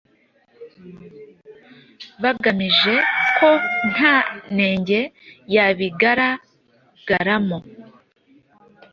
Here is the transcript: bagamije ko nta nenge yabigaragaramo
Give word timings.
bagamije 2.21 2.95
ko 3.37 3.49
nta 3.91 4.15
nenge 4.55 4.99
yabigaragaramo 5.55 7.57